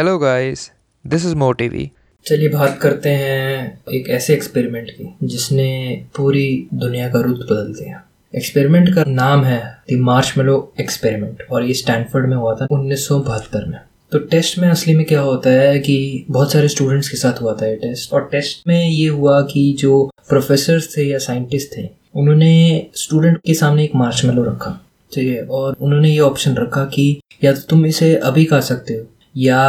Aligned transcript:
Hello 0.00 0.16
guys 0.18 0.60
this 1.04 1.24
is 1.26 1.34
Motivi 1.36 1.90
चलिए 2.26 2.48
बात 2.48 2.78
करते 2.82 3.08
हैं 3.08 3.82
एक 3.94 4.08
ऐसे 4.10 4.34
एक्सपेरिमेंट 4.34 4.90
की, 4.90 5.08
जिसने 5.22 6.04
पूरी 6.16 6.68
दुनिया 6.74 7.08
का 7.08 7.20
रुख 7.20 7.38
बदल 7.40 7.72
दिया। 7.72 8.00
एक्सपेरिमेंट 8.34 8.94
का 8.94 9.04
नाम 9.08 9.44
है 9.44 9.58
द 9.90 9.96
मार्च 10.00 10.32
मेलो 10.38 10.72
एक्सपेरिमेंट 10.80 11.42
और 11.50 11.64
ये 11.64 11.74
स्टैनफोर्ड 11.74 12.28
में 12.28 12.36
हुआ 12.36 12.54
था 12.54 12.66
उन्नीस 12.70 13.08
में। 13.12 13.78
तो 14.12 14.18
टेस्ट 14.18 14.58
में 14.58 14.68
असली 14.68 14.94
में 14.94 15.04
क्या 15.06 15.20
होता 15.20 15.50
है 15.50 15.78
कि 15.80 16.24
बहुत 16.30 16.52
सारे 16.52 16.68
स्टूडेंट्स 16.68 17.08
के 17.08 17.16
साथ 17.16 17.42
हुआ 17.42 17.56
था 17.62 17.66
ये 17.66 17.76
टेस्ट 17.76 18.12
और 18.12 18.28
टेस्ट 18.32 18.66
में 18.68 18.88
ये 18.88 19.06
हुआ 19.08 19.40
कि 19.52 19.72
जो 19.80 20.02
प्रोफेसर 20.28 20.80
थे 20.96 21.08
या 21.10 21.18
साइंटिस्ट 21.18 21.76
थे, 21.76 21.88
उन्होंने 22.14 22.86
स्टूडेंट 22.96 23.38
के 23.46 23.54
सामने 23.54 23.84
एक 23.84 23.96
मार्च 23.96 24.24
मेलो 24.24 24.44
रखा। 24.44 24.78
ठीक 25.12 25.28
है, 25.28 25.42
और 25.42 25.76
उन्होंने 25.80 26.10
ये 26.10 26.18
ऑप्शन 26.24 26.56
रखा 26.56 26.84
कि 26.84 27.20
या 27.44 27.52
तो 27.52 27.60
तुम 27.70 27.86
इसे 27.86 28.14
अभी 28.16 28.44
खा 28.44 28.60
सकते 28.64 28.94
हो 28.94 29.06
या 29.34 29.60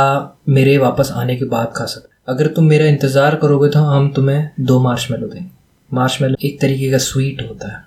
मेरे 0.49 0.77
वापस 0.77 1.11
आने 1.13 1.35
के 1.35 1.45
बाद 1.47 1.71
खा 1.75 1.85
सकते 1.85 2.09
अगर 2.27 2.47
तुम 2.47 2.65
मेरा 2.65 2.85
इंतज़ार 2.85 3.35
करोगे 3.35 3.69
तो 3.69 3.79
हम 3.81 4.11
तुम्हें 4.13 4.49
दो 4.59 4.79
मार्च 4.79 5.07
मेलो 5.11 5.27
देंगे। 5.27 5.49
मार्च 5.91 6.17
मेलो 6.21 6.35
एक 6.41 6.59
तरीके 6.61 6.91
का 6.91 6.97
स्वीट 6.99 7.41
होता 7.41 7.67
है। 7.67 7.83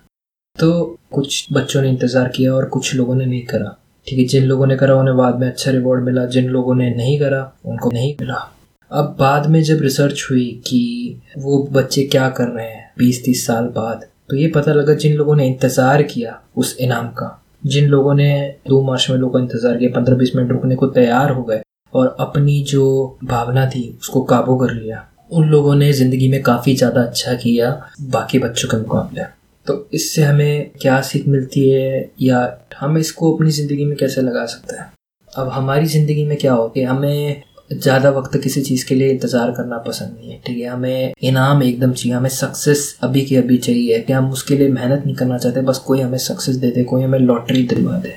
तो 0.57 0.97
कुछ 1.13 1.47
बच्चों 1.53 1.83
ने 1.83 1.89
इंतज़ार 1.89 2.29
किया 2.29 2.55
और 2.55 2.65
कुछ 2.69 2.95
लोगों 2.95 3.15
ने 3.15 3.27
नहीं 3.27 3.43
करा। 3.45 3.77
ठीक 4.07 4.19
है, 4.19 4.25
जिन 4.25 4.45
लोगों 4.45 4.67
ने 4.67 4.77
करा 4.77 4.95
उन्हें 4.95 5.17
बाद 5.17 5.39
में 5.41 5.47
अच्छा 5.49 5.71
रिवॉर्ड 5.71 6.05
मिला, 6.05 6.25
जिन 6.27 6.49
लोगों 6.49 6.75
ने 6.75 6.91
नहीं 6.95 7.19
करा 7.21 7.53
उनको 7.67 7.91
नहीं 7.91 8.15
मिला। 8.21 8.51
अब 8.91 9.17
बाद 9.19 9.47
में 9.47 9.63
जब 9.63 9.83
रिसर्च 9.83 10.27
हुई 10.31 10.49
कि 10.67 11.23
वो 11.39 11.63
बच्चे 11.73 12.03
क्या 12.05 12.29
कर 12.31 12.49
रहे 12.49 12.67
हैं, 12.67 12.93
बीस 12.99 13.25
तीस 13.25 13.47
साल 13.47 13.65
बाद 13.77 14.05
तो 14.31 14.37
ये 14.37 14.49
पता 14.49 14.73
लगा 14.73 14.95
जिन 14.95 15.17
लोगों 15.17 15.37
ने 15.37 15.47
इंतज़ार 15.47 16.03
किया 16.05 16.41
उस 16.57 16.77
इनाम 16.81 17.09
का 17.13 17.27
जिन 17.65 17.89
लोगों 17.89 18.15
ने 18.15 18.57
दो 18.69 18.83
मार्च 18.83 19.07
में 19.11 19.17
लोगों 19.19 19.33
का 19.33 19.41
इंतज़ार 19.41 19.77
किया, 19.77 19.91
पंद्रह 19.91 20.17
बीस 20.17 20.33
मिनट 20.37 20.51
रुकने 20.53 20.75
को 20.75 20.87
तैयार 20.89 21.31
हो 21.31 21.43
गए 21.43 21.63
और 21.93 22.17
अपनी 22.21 22.61
जो 22.63 23.19
भावना 23.25 23.67
थी, 23.67 23.89
उसको 24.01 24.23
काबू 24.23 24.57
कर 24.57 24.73
लिया। 24.73 25.05
उन 25.33 25.49
लोगों 25.49 25.75
ने 25.75 25.93
ज़िंदगी 25.93 26.29
में 26.29 26.43
काफ़ी 26.43 26.75
ज़्यादा 26.77 27.03
अच्छा 27.03 27.35
किया, 27.35 27.71
बाकी 28.01 28.39
बच्चों 28.39 28.69
के 28.69 28.77
मुकाबले। 28.77 29.23
तो 29.67 29.89
इससे 29.95 30.23
हमें 30.23 30.71
क्या 30.81 31.01
सीख 31.01 31.29
मिलती 31.29 31.69
है 31.69 32.11
या 32.23 32.41
हम 32.79 32.99
इसको 32.99 33.33
अपनी 33.35 33.51
ज़िंदगी 33.51 33.85
में 33.85 33.97
कैसे 33.97 34.23
लगा 34.23 34.45
सकते 34.47 34.77
हैं? 34.77 34.93
अब 35.29 35.49
हमारी 35.49 35.87
ज़िंदगी 35.87 36.25
में 36.27 36.37
क्या 36.39 36.53
हो 36.53 36.69
कि 36.69 36.83
हमें 36.83 37.43
ज़्यादा 37.75 38.11
वक्त 38.11 38.37
किसी 38.43 38.61
चीज़ 38.63 38.87
के 38.87 38.95
लिए 38.95 39.11
इंतज़ार 39.11 39.51
करना 39.53 39.79
पसंद 39.81 40.17
नहीं 40.19 40.31
है 40.31 40.41
ठीक 40.47 40.59
है? 40.59 40.67
हमें 40.67 41.15
इनाम 41.23 41.63
एकदम 41.63 41.93
चाहिए 41.93 42.17
हमें 42.17 42.29
सक्सेस 42.31 42.97
अभी 43.03 43.25
के 43.25 43.37
अभी 43.37 43.57
चाहिए 43.59 44.01
कि 44.01 44.13
हम 44.13 44.31
उसके 44.33 44.57
लिए 44.57 44.69
मेहनत 44.71 45.03
नहीं 45.07 45.17
करना 45.17 45.39
चाहते 45.39 45.61
बस 45.63 45.79
कोई 45.87 46.01
हमें 46.01 46.19
सक्सेस 46.21 46.57
दे 46.57 46.71
दे 46.71 46.85
कोई 46.85 47.03
हमें 47.03 47.19
लॉटरी 47.19 47.63
दिलवा 47.65 47.99
दे। 47.99 48.17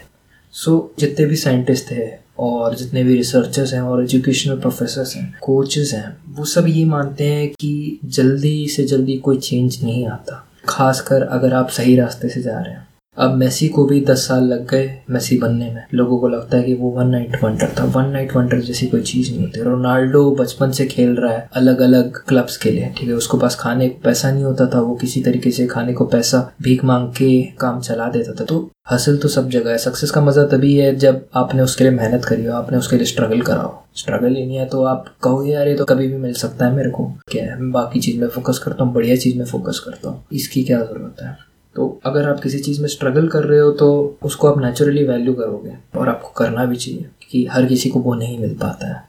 सो 0.54 0.72
so, 0.72 1.00
जितने 1.00 1.26
भी 1.26 1.36
साइंटिस्ट 1.36 1.92
हैं 1.92 2.20
और 2.40 2.76
जितने 2.76 3.04
भी 3.04 3.16
रिसर्चर्स 3.16 3.74
हैं 3.74 3.82
और 3.82 4.04
एजुकेशनल 4.04 4.60
प्रोफेसर्स 4.60 5.16
हैं 5.16 5.34
कोचेस 5.42 5.94
हैं 5.94 6.18
वो 6.36 6.46
सब 6.46 6.68
ये 6.68 6.86
मानते 6.86 7.24
हैं 7.24 7.48
कि 7.50 8.00
जल्दी 8.06 8.68
से 8.68 8.84
जल्दी 8.86 9.18
कोई 9.18 9.38
चेंज 9.40 9.80
नहीं 9.84 10.06
आता। 10.08 10.44
खासकर 10.70 11.22
अगर 11.24 11.54
आप 11.54 11.70
सही 11.70 11.96
रास्ते 11.96 12.30
से 12.30 12.42
जा 12.42 12.60
रहे 12.60 12.74
हैं। 12.74 12.87
अब 13.18 13.34
मेसी 13.34 13.68
को 13.68 13.86
भी 13.86 14.00
दस 14.06 14.28
साल 14.28 14.44
लग 14.44 14.66
गए 14.68 14.90
मेसी 15.10 15.38
बनने 15.38 15.70
में। 15.72 15.84
लोगों 15.94 16.18
को 16.20 16.28
लगता 16.28 16.58
है 16.58 16.64
कि 16.64 16.74
वो 16.74 16.90
वन 16.90 17.08
नाइट 17.08 17.38
वंडर 17.44 17.74
था। 17.80 17.84
वन 17.96 18.10
नाइट 18.10 18.36
वंडर 18.36 18.60
जैसी 18.62 18.88
कोई 18.88 19.02
चीज़ 19.02 19.32
नहीं 19.32 19.42
होती। 19.42 19.62
रोनाल्डो 19.62 20.30
बचपन 20.32 20.72
से 20.72 20.86
खेल 20.86 21.16
रहा 21.16 21.32
है 21.34 21.48
अलग 21.56 21.80
अलग 21.82 22.22
क्लब्स 22.28 22.58
के 22.58 22.72
लिए, 22.72 22.94
ठीक 22.98 23.10
है? 23.10 23.16
उसको 23.16 23.38
पास 23.38 23.56
खाने 23.56 23.90
को 23.90 24.02
पैसा 24.04 24.32
नहीं 24.32 24.44
होता 24.44 24.66
था। 24.66 24.80
वो 24.80 24.96
किसी 24.96 25.22
तरीके 25.22 25.52
से 25.52 25.68
खाने 25.68 25.94
को 25.94 26.06
पैसा, 26.06 26.50
भीख 26.62 26.84
मांग 26.86 27.08
के 27.10 27.42
काम 27.60 27.80
चला 27.82 28.08
देता 28.10 28.34
था। 28.34 28.46
तो 28.46 28.70
हासिल 28.88 29.18
तो 29.18 29.28
सब 29.28 29.50
जगह 29.50 29.72
है। 29.72 29.78
सक्सेस 29.78 30.12
का 30.12 30.22
मज़ा 30.22 30.44
तभी 30.48 30.74
है 30.76 30.96
जब 30.96 31.26
आपने 31.36 31.62
उसके 31.62 31.84
लिए 31.84 31.94
मेहनत 31.94 32.26
करी 32.26 32.46
हो, 32.46 32.54
आपने 32.54 32.78
उसके 32.78 32.96
लिए 32.96 33.06
स्ट्रगल 33.06 33.42
करा 33.42 33.62
हो। 33.62 33.84
स्ट्रगल 33.96 34.36
ही 34.36 34.46
नहीं 34.46 34.58
है 34.58 34.66
तो 34.66 34.84
आप 34.84 35.06
कहोगे 35.24 35.52
यार 35.52 35.68
ये 35.68 35.76
तो 35.76 35.86
कभी 35.86 36.08
भी 36.08 36.18
मिल 36.18 36.34
सकता 36.36 36.66
है 36.66 36.76
मेरे 36.76 36.90
को। 36.90 37.12
क्या 37.32 37.44
है? 37.44 37.60
मैं 37.60 37.72
बाकी 37.72 38.00
चीज़ 38.00 38.20
में 38.22 38.28
फोकस 38.28 38.60
करता 38.60 38.84
हूँ, 38.84 38.94
बढ़िया 38.94 39.16
चीज़ 39.16 39.38
में 39.38 39.46
फोकस 39.46 39.80
करता 39.86 40.10
हूँ। 40.10 40.24
इसकी 40.34 40.64
क्या 40.64 40.80
ज़रूरत 40.80 41.22
है? 41.22 41.36
तो 41.78 41.88
अगर 42.06 42.30
आप 42.30 42.40
किसी 42.40 42.60
चीज़ 42.60 42.82
में 42.82 42.88
स्ट्रगल 42.90 43.28
कर 43.28 43.44
रहे 43.44 43.60
हो 43.60 43.72
तो 43.72 43.88
उसको 44.24 44.48
आप 44.48 44.58
नेचुरली 44.60 45.04
वैल्यू 45.04 45.34
करोगे 45.34 45.74
और 46.00 46.10
आपको 46.10 46.30
करना 46.38 46.66
भी 46.66 46.76
चाहिए 46.76 47.06
कि 47.30 47.46
हर 47.46 47.66
किसी 47.66 47.90
को 47.90 48.00
वो 48.00 48.14
नहीं 48.14 48.40
मिल 48.40 48.54
पाता 48.54 48.88
है। 48.88 49.04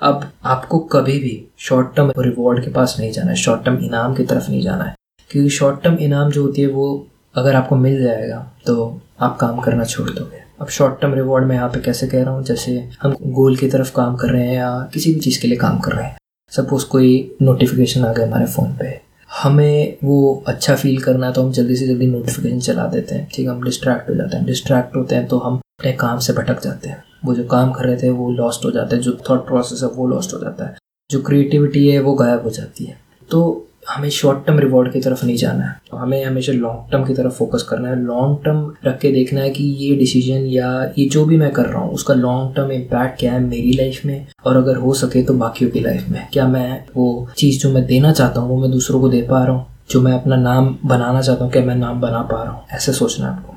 अब 0.00 0.30
आपको 0.44 0.78
कभी 0.92 1.18
भी 1.18 1.34
शॉर्ट 1.58 1.94
टर्म 1.96 2.12
रिवॉर्ड 2.18 2.64
के 2.64 2.70
पास 2.70 2.96
नहीं 3.00 3.10
जाना 3.12 3.30
है 3.30 3.36
शॉर्ट 3.36 3.64
टर्म 3.64 3.76
इनाम 3.84 4.14
की 4.14 4.24
तरफ़ 4.24 4.50
नहीं 4.50 4.62
जाना 4.62 4.84
है। 4.84 4.94
क्योंकि 5.30 5.50
शॉर्ट 5.50 5.82
टर्म 5.82 5.96
इनाम 5.98 6.30
जो 6.30 6.42
होती 6.42 6.62
है, 6.62 6.68
वो 6.68 7.06
अगर 7.34 7.54
आपको 7.54 7.76
मिल 7.76 8.02
जाएगा 8.02 8.40
तो 8.66 9.00
आप 9.20 9.36
काम 9.40 9.60
करना 9.60 9.84
छोड़ 9.84 10.08
दोगे। 10.10 10.42
अब 10.60 10.68
शॉर्ट 10.68 11.00
टर्म 11.00 11.14
रिवॉर्ड 11.14 11.46
में 11.46 11.54
यहाँ 11.56 11.68
पे 11.68 11.80
कैसे 11.80 12.06
कह 12.06 12.22
रहा 12.22 12.34
हूँ, 12.34 12.42
जैसे 12.44 12.76
हम 13.02 13.16
गोल 13.32 13.56
की 13.56 13.68
तरफ़ 13.68 13.94
काम 13.96 14.16
कर 14.16 14.30
रहे 14.30 14.46
हैं 14.46 14.56
या 14.56 14.90
किसी 14.94 15.14
भी 15.14 15.20
चीज़ 15.20 15.40
के 15.42 15.48
लिए 15.48 15.58
काम 15.58 15.78
कर 15.78 15.92
रहे 15.92 16.06
हैं। 16.06 16.16
सपोज़ 16.52 16.86
कोई 16.86 17.36
नोटिफिकेशन 17.42 18.04
आ 18.04 18.12
गया 18.12 18.26
हमारे 18.26 18.46
फ़ोन 18.48 18.76
पे 18.80 19.00
हमें 19.42 19.96
वो 20.04 20.44
अच्छा 20.46 20.74
फील 20.76 21.00
करना 21.02 21.26
है 21.26 21.32
तो 21.32 21.42
हम 21.42 21.52
जल्दी 21.52 21.76
से 21.76 21.86
जल्दी 21.86 22.06
नोटिफिकेशन 22.06 22.60
चला 22.60 22.86
देते 22.86 23.14
हैं, 23.14 23.28
ठीक 23.34 23.46
है? 23.46 23.52
हम 23.52 23.62
डिस्ट्रैक्ट 23.62 24.10
हो 24.10 24.14
जाते 24.14 24.36
हैं। 24.36 24.46
डिस्ट्रैक्ट 24.46 24.96
होते 24.96 25.14
हैं 25.14 25.26
तो 25.26 25.38
हम 25.38 25.56
अपने 25.56 25.92
काम 25.92 26.18
से 26.18 26.32
भटक 26.32 26.62
जाते 26.62 26.88
हैं। 26.88 27.02
वो 27.24 27.34
जो 27.34 27.44
काम 27.44 27.72
कर 27.72 27.84
रहे 27.84 27.96
थे 27.96 28.10
वो 28.10 28.30
लॉस्ट 28.30 28.64
हो 28.64 28.70
जाता 28.70 28.96
है, 28.96 29.02
जो 29.02 29.18
थॉट 29.30 29.46
प्रोसेस 29.46 29.82
है 29.82 29.88
वो 29.88 30.06
लॉस्ट 30.06 30.34
हो 30.34 30.38
जाता 30.38 30.64
है। 30.64 30.76
जो 31.10 31.22
क्रिएटिविटी 31.22 31.88
है 31.88 32.00
वो 32.00 32.14
गायब 32.14 32.42
हो 32.42 32.50
जाती 32.50 32.84
है। 32.84 32.96
तो 33.30 33.68
हमें 33.88 34.10
शॉर्ट 34.10 34.46
टर्म 34.46 34.58
रिवॉर्ड 34.58 34.92
की 34.92 35.00
तरफ़ 35.00 35.24
नहीं 35.26 35.36
जाना 35.36 35.64
है। 35.64 35.76
तो 35.90 35.96
हमें 35.96 36.24
हमेशा 36.24 36.52
लॉन्ग 36.52 36.90
टर्म 36.92 37.04
की 37.04 37.14
तरफ़ 37.14 37.32
फोकस 37.32 37.62
करना 37.62 37.88
है। 37.88 37.96
लॉन्ग 37.96 38.44
टर्म 38.44 38.74
रख 38.86 38.98
के 38.98 39.12
देखना 39.12 39.40
है 39.40 39.50
कि 39.50 39.64
ये 39.64 39.96
डिसीज़न 39.96 40.46
या 40.46 40.92
ये 40.98 41.08
जो 41.08 41.24
भी 41.24 41.36
मैं 41.36 41.50
कर 41.50 41.66
रहा 41.66 41.80
हूँ, 41.80 41.92
उसका 41.92 42.14
लॉन्ग 42.14 42.54
टर्म 42.56 42.72
इम्पैक्ट 42.72 43.18
क्या 43.20 43.32
है 43.32 43.40
मेरी 43.40 43.72
लाइफ 43.72 44.04
में? 44.04 44.26
और 44.46 44.56
अगर 44.56 44.76
हो 44.76 44.94
सके 44.94 45.22
तो 45.22 45.34
बाकियों 45.34 45.70
की 45.70 45.80
लाइफ 45.80 46.08
में। 46.08 46.28
क्या 46.32 46.48
मैं 46.48 46.84
वो 46.96 47.28
चीज़ 47.36 47.60
जो 47.60 47.72
मैं 47.72 47.86
देना 47.86 48.12
चाहता 48.12 48.40
हूँ, 48.40 48.48
वो 48.48 48.60
मैं 48.60 48.70
दूसरों 48.70 49.00
को 49.00 49.08
दे 49.08 49.22
पा 49.22 49.44
रहा 49.44 49.52
हूँ? 49.52 49.66
जो 49.90 50.00
मैं 50.00 50.12
अपना 50.12 50.36
नाम 50.36 50.78
बनाना 50.84 51.22
चाहता 51.22 51.44
हूँ, 51.44 51.52
क्या 51.52 51.62
मैं 51.62 51.76
नाम 51.76 52.00
बना 52.00 52.22
पा 52.22 52.42
रहा 52.42 52.52
हूँ? 52.52 52.64
ऐसे 52.72 52.92
सोचना 52.92 53.26
है 53.26 53.36
आपको। 53.36 53.56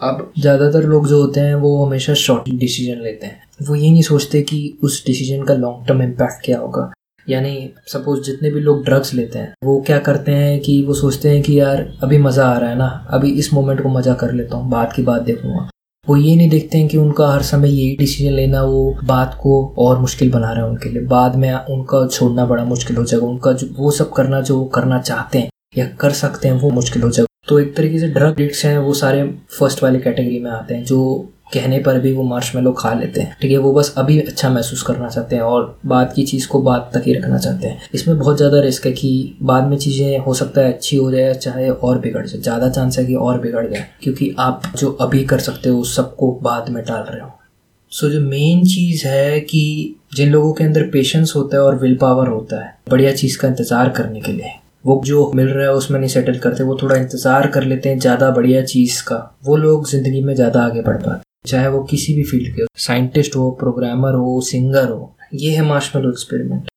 अब 0.00 0.32
ज़्यादातर 0.38 0.84
लोग 0.84 1.08
जो 1.08 1.22
होते 1.22 1.40
हैं, 1.40 1.54
वो 1.54 1.86
हमेशा 1.86 2.14
शॉर्ट 2.14 2.48
डिसीज़न 2.50 3.02
लेते 3.02 3.26
हैं। 3.26 3.42
वो 3.62 3.74
ये 3.74 3.90
नहीं 3.90 4.02
सोचते 4.02 4.42
कि 4.42 4.78
उस 4.82 5.06
डिसीज़न 5.06 5.44
का 5.44 5.54
लॉन्ग 5.54 5.86
टर्म 5.86 6.02
इम्पैक्ट 6.02 6.44
क्या 6.44 6.58
होगा। 6.58 6.92
यानी 7.28 7.70
सपोज़ 7.86 8.22
जितने 8.22 8.50
भी 8.50 8.60
लोग 8.60 8.84
ड्रग्स 8.84 9.14
लेते 9.14 9.38
हैं, 9.38 9.52
वो 9.64 9.80
क्या 9.80 9.98
करते 9.98 10.32
हैं 10.32 10.58
कि 10.60 10.82
वो 10.82 10.94
सोचते 10.94 11.28
हैं 11.28 11.42
कि 11.42 11.58
यार, 11.60 11.86
अभी 12.02 12.18
मज़ा 12.18 12.46
आ 12.46 12.58
रहा 12.58 12.70
है 12.70 12.76
ना, 12.76 13.06
अभी 13.10 13.30
इस 13.32 13.52
मोमेंट 13.54 13.82
को 13.82 13.88
मज़ा 13.88 14.14
कर 14.14 14.32
लेता 14.32 14.56
हूँ 14.56 14.70
बात 14.70 14.92
की 14.92 15.02
बात 15.02 15.22
देखूँगा। 15.22 15.68
वो 16.06 16.16
ये 16.16 16.34
नहीं 16.36 16.48
देखते 16.50 16.78
हैं 16.78 16.88
कि 16.88 16.96
उनका 16.96 17.28
हर 17.28 17.42
समय 17.42 17.68
यही 17.68 17.96
डिसीज़न 17.96 18.32
लेना, 18.32 18.62
वो 18.62 18.96
बात 19.04 19.38
को 19.42 19.74
और 19.78 19.98
मुश्किल 19.98 20.30
बना 20.30 20.52
रहा 20.52 20.64
है 20.64 20.70
उनके 20.70 20.88
लिए। 20.88 21.02
बाद 21.02 21.36
में 21.36 21.52
उनका 21.54 22.06
छोड़ना 22.06 22.44
बड़ा 22.46 22.64
मुश्किल 22.64 22.96
हो 22.96 23.04
जाएगा। 23.04 23.26
उनका 23.26 23.52
जो, 23.52 23.66
वो 23.78 23.90
सब 23.90 24.12
करना 24.12 24.40
जो 24.40 24.58
वो 24.58 24.64
करना 24.64 24.98
चाहते 24.98 25.38
हैं 25.38 25.48
या 25.78 25.86
कर 26.00 26.10
सकते 26.10 26.48
हैं, 26.48 26.60
वो 26.60 26.70
मुश्किल 26.70 27.02
हो 27.02 27.10
जाएगा। 27.10 27.48
तो 27.48 27.58
एक 27.60 27.76
तरीके 27.76 27.98
से 27.98 28.08
ड्रग 28.08 28.40
एडिक्ट्स 28.40 28.64
हैं, 28.64 28.78
वो 28.78 28.94
सारे 28.94 29.22
फ़र्स्ट 29.58 29.82
वाली 29.82 30.00
कैटेगरी 30.00 30.38
में 30.38 30.50
आते 30.50 30.74
हैं, 30.74 30.84
जो 30.84 31.30
कहने 31.48 31.78
पर 31.78 31.98
भी 31.98 32.12
वो 32.12 32.22
मार्च 32.22 32.50
में 32.54 32.60
लोग 32.62 32.80
खा 32.80 32.92
लेते 32.94 33.20
हैं। 33.20 33.36
ठीक 33.40 33.50
है 33.50 33.56
वो 33.58 33.72
बस 33.72 33.92
अभी 33.98 34.18
अच्छा 34.20 34.50
महसूस 34.50 34.82
करना 34.82 35.08
चाहते 35.08 35.36
हैं 35.36 35.42
और 35.42 35.76
बाद 35.86 36.12
की 36.12 36.22
चीज़ 36.24 36.46
को 36.48 36.60
बाद 36.62 36.90
तक 36.94 37.02
ही 37.06 37.14
रखना 37.14 37.38
चाहते 37.38 37.68
हैं। 37.68 37.88
इसमें 37.94 38.18
बहुत 38.18 38.36
ज़्यादा 38.36 38.60
रिस्क 38.60 38.86
है 38.86 38.92
कि 38.92 39.36
बाद 39.42 39.66
में 39.68 39.76
चीज़ें 39.78 40.18
हो 40.18 40.34
सकता 40.34 40.60
है 40.60 40.72
अच्छी 40.72 40.96
हो 40.96 41.10
जाए 41.12 41.34
चाहे 41.36 41.68
और 41.70 41.98
बिगड़ 41.98 42.26
जाए। 42.26 42.40
ज़्यादा 42.40 42.68
चांस 42.70 42.98
है 42.98 43.04
कि 43.06 43.14
और 43.16 43.40
बिगड़ 43.40 43.66
जाए 43.66 43.86
क्योंकि 44.02 44.34
आप 44.38 44.72
जो 44.76 44.90
अभी 45.00 45.22
कर 45.24 45.38
सकते 45.40 45.68
हो 45.68 45.80
उस 45.80 45.94
सबको 45.96 46.32
बाद 46.42 46.68
में 46.68 46.82
टाल 46.84 47.02
रहे 47.02 47.20
हो। 47.20 47.30
सो 47.92 48.06
so, 48.06 48.12
जो 48.12 48.20
मेन 48.20 48.64
चीज़ 48.64 49.06
है 49.06 49.40
कि 49.40 49.94
जिन 50.14 50.30
लोगों 50.30 50.52
के 50.52 50.64
अंदर 50.64 50.88
पेशेंस 50.90 51.32
होता 51.36 51.56
है 51.56 51.62
और 51.62 51.78
विल 51.78 51.96
पावर 51.96 52.28
होता 52.28 52.64
है 52.64 52.74
बढ़िया 52.90 53.12
चीज़ 53.12 53.38
का 53.38 53.48
इंतज़ार 53.48 53.88
करने 53.88 54.20
के 54.20 54.32
लिए 54.32 54.50
वो 54.86 55.00
जो 55.04 55.30
मिल 55.34 55.48
रहा 55.48 55.64
है 55.64 55.72
उसमें 55.72 55.98
नहीं 55.98 56.08
सेटल 56.08 56.38
करते 56.38 56.64
वो 56.64 56.78
थोड़ा 56.82 56.96
इंतज़ार 56.96 57.46
कर 57.46 57.62
लेते 57.62 57.88
हैं 57.88 57.98
ज़्यादा 57.98 58.30
बढ़िया 58.30 58.62
चीज़ 58.64 59.02
का। 59.02 59.16
वो 59.44 59.56
लोग 59.56 59.88
ज़िंदगी 59.88 60.20
में 60.20 60.34
ज़्यादा 60.34 60.62
आगे 60.62 60.82
बढ़ 60.82 60.96
पाते 60.96 61.22
चाहे 61.44 61.68
वो 61.68 61.82
किसी 61.84 62.14
भी 62.14 62.22
फ़ील्ड 62.24 62.54
के 62.56 62.62
हो, 62.62 62.68
साइंटिस्ट 62.76 63.36
हो, 63.36 63.50
प्रोग्रामर 63.50 64.14
हो, 64.14 64.40
सिंगर 64.40 64.88
हो, 64.88 65.14
ये 65.34 65.54
है 65.56 65.62
मार्शमेलो 65.62 66.10
एक्सपेरिमेंट 66.10 66.68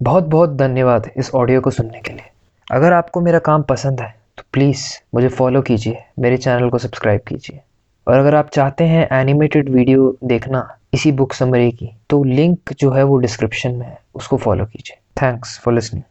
बहुत 0.00 0.24
बहुत 0.26 0.56
धन्यवाद 0.56 1.10
इस 1.16 1.30
ऑडियो 1.34 1.60
को 1.60 1.70
सुनने 1.70 2.00
के 2.00 2.12
लिए। 2.12 2.30
अगर 2.68 2.92
आपको 2.92 3.20
मेरा 3.20 3.38
काम 3.40 3.62
पसंद 3.62 4.00
है 4.00 4.14
तो 4.38 4.42
प्लीज़ 4.52 4.84
मुझे 5.14 5.28
फॉलो 5.30 5.62
कीजिए, 5.62 5.98
मेरे 6.18 6.36
चैनल 6.36 6.68
को 6.70 6.78
सब्सक्राइब 6.78 7.20
कीजिए। 7.28 7.60
और 8.06 8.18
अगर 8.18 8.34
आप 8.34 8.50
चाहते 8.50 8.84
हैं 8.84 9.08
एनिमेटेड 9.12 9.68
वीडियो 9.68 10.16
देखना 10.24 10.66
इसी 10.94 11.12
बुक 11.12 11.32
समरी 11.32 11.70
की 11.72 11.90
तो 12.10 12.22
लिंक 12.24 12.72
जो 12.80 12.90
है 12.90 13.02
वो 13.04 13.16
डिस्क्रिप्शन 13.18 13.70
में 13.70 13.86
है, 13.86 13.98
उसको 14.14 14.36
फॉलो 14.36 14.64
कीजिए। 14.64 14.96
Thanks 15.22 15.58
for 15.58 15.74
listening 15.74 16.02